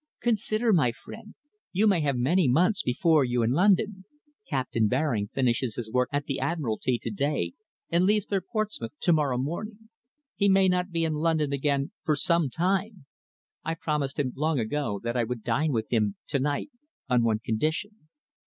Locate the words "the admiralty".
6.25-6.97